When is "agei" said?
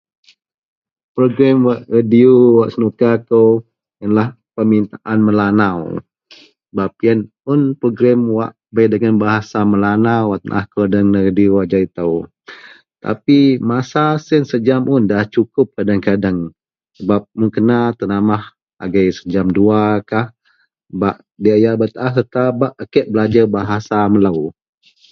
18.83-19.09